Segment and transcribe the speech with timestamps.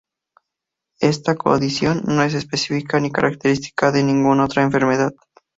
[0.99, 5.13] Esta condición no es específica ni característica de ninguna otra enfermedad.